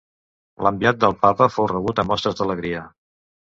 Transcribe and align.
L'enviat 0.67 0.97
del 1.03 1.13
Papa 1.27 1.49
fou 1.57 1.69
rebut 1.73 2.03
amb 2.05 2.13
mostres 2.15 2.43
d'alegria. 2.43 2.85